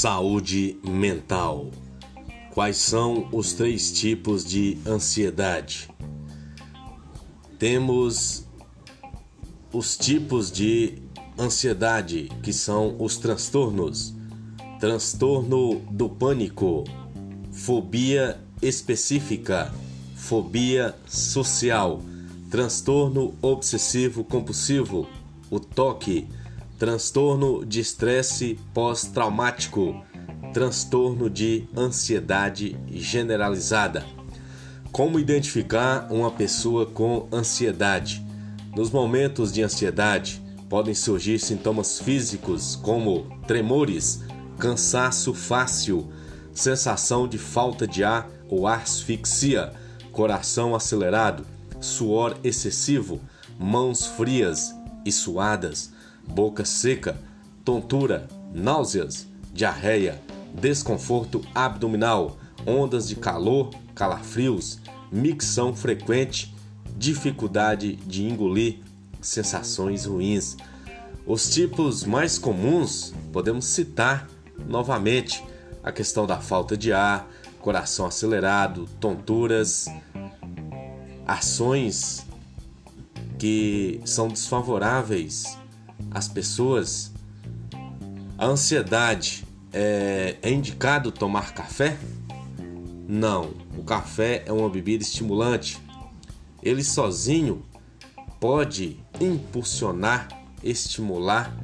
[0.00, 1.70] Saúde mental.
[2.54, 5.90] Quais são os três tipos de ansiedade?
[7.58, 8.46] Temos
[9.70, 11.02] os tipos de
[11.38, 14.14] ansiedade, que são os transtornos:
[14.80, 16.84] transtorno do pânico,
[17.52, 19.70] fobia específica,
[20.16, 22.00] fobia social,
[22.50, 25.06] transtorno obsessivo compulsivo,
[25.50, 26.26] o toque
[26.80, 30.02] transtorno de estresse pós-traumático,
[30.54, 34.02] transtorno de ansiedade generalizada.
[34.90, 38.24] Como identificar uma pessoa com ansiedade?
[38.74, 44.22] Nos momentos de ansiedade, podem surgir sintomas físicos como tremores,
[44.58, 46.10] cansaço fácil,
[46.54, 49.70] sensação de falta de ar ou asfixia,
[50.10, 51.44] coração acelerado,
[51.78, 53.20] suor excessivo,
[53.58, 55.99] mãos frias e suadas
[56.30, 57.20] boca seca,
[57.64, 60.20] tontura, náuseas, diarreia,
[60.54, 64.78] desconforto abdominal, ondas de calor, calafrios,
[65.10, 66.54] micção frequente,
[66.96, 68.78] dificuldade de engolir,
[69.20, 70.56] sensações ruins.
[71.26, 74.28] Os tipos mais comuns podemos citar
[74.66, 75.44] novamente
[75.82, 77.28] a questão da falta de ar,
[77.60, 79.86] coração acelerado, tonturas,
[81.26, 82.24] ações
[83.38, 85.59] que são desfavoráveis
[86.10, 87.12] as pessoas,
[88.38, 91.98] a ansiedade é, é indicado tomar café?
[93.08, 95.78] Não, o café é uma bebida estimulante.
[96.62, 97.62] Ele sozinho
[98.38, 100.28] pode impulsionar,
[100.62, 101.54] estimular,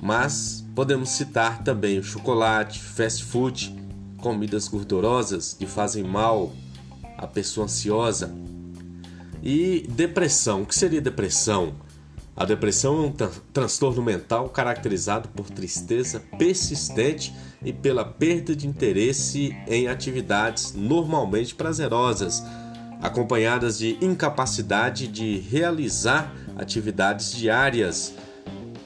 [0.00, 3.74] mas podemos citar também o chocolate, fast food,
[4.18, 6.52] comidas gordurosas que fazem mal
[7.16, 8.34] à pessoa ansiosa.
[9.42, 11.74] E depressão, o que seria depressão?
[12.34, 13.12] A depressão é um
[13.52, 22.42] transtorno mental caracterizado por tristeza persistente e pela perda de interesse em atividades normalmente prazerosas,
[23.02, 28.14] acompanhadas de incapacidade de realizar atividades diárias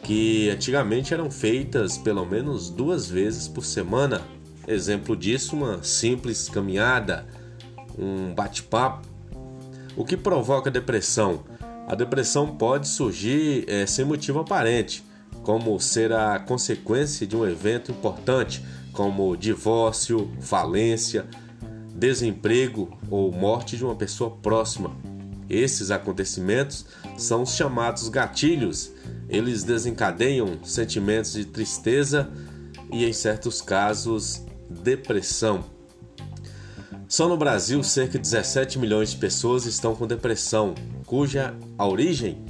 [0.03, 4.23] que antigamente eram feitas pelo menos duas vezes por semana.
[4.67, 7.27] Exemplo disso, uma simples caminhada,
[7.97, 9.07] um bate-papo.
[9.97, 11.45] O que provoca depressão?
[11.87, 15.05] A depressão pode surgir é, sem motivo aparente,
[15.43, 21.27] como ser a consequência de um evento importante, como divórcio, falência,
[21.95, 24.97] desemprego ou morte de uma pessoa próxima.
[25.49, 26.87] Esses acontecimentos
[27.17, 28.91] são os chamados gatilhos.
[29.29, 32.29] Eles desencadeiam sentimentos de tristeza
[32.93, 35.76] e, em certos casos, depressão.
[37.09, 40.75] Só no Brasil, cerca de 17 milhões de pessoas estão com depressão,
[41.07, 42.45] cuja origem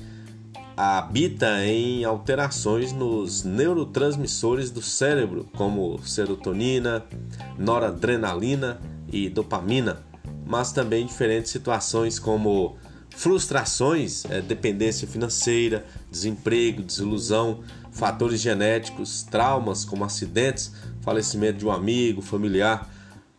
[0.74, 7.04] habita em alterações nos neurotransmissores do cérebro, como serotonina,
[7.58, 8.80] noradrenalina
[9.12, 10.02] e dopamina,
[10.46, 12.78] mas também diferentes situações como
[13.10, 17.60] frustrações, é, dependência financeira, desemprego, desilusão,
[17.92, 22.95] fatores genéticos, traumas como acidentes, falecimento de um amigo, familiar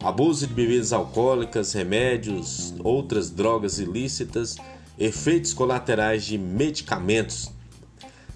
[0.08, 4.56] abuso de bebidas alcoólicas, remédios, outras drogas ilícitas,
[4.98, 7.52] efeitos colaterais de medicamentos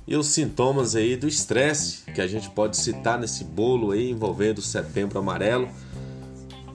[0.05, 4.57] e os sintomas aí do estresse que a gente pode citar nesse bolo aí envolvendo
[4.57, 5.69] o setembro amarelo.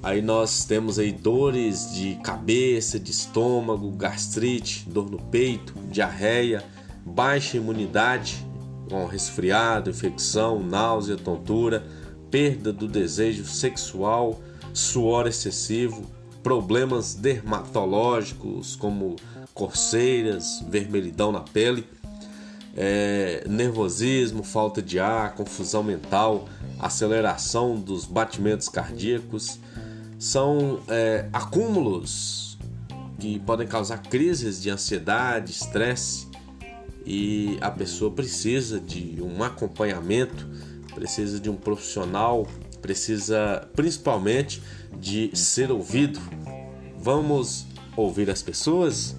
[0.03, 6.65] Aí nós temos aí dores de cabeça, de estômago, gastrite, dor no peito, diarreia,
[7.05, 8.47] baixa imunidade,
[8.89, 11.87] com resfriado, infecção, náusea, tontura,
[12.31, 14.41] perda do desejo sexual,
[14.77, 16.05] suor excessivo,
[16.43, 19.17] problemas dermatológicos como
[19.55, 21.89] coceiras, vermelhidão na pele,
[22.77, 26.47] é, nervosismo, falta de ar, confusão mental,
[26.79, 29.59] aceleração dos batimentos cardíacos,
[30.19, 32.59] são é, acúmulos
[33.19, 36.29] que podem causar crises de ansiedade, estresse
[37.07, 40.47] e a pessoa precisa de um acompanhamento,
[40.95, 42.47] precisa de um profissional
[42.81, 44.63] precisa principalmente
[45.01, 46.21] de ser ouvido.
[46.99, 49.17] Vamos ouvir as pessoas?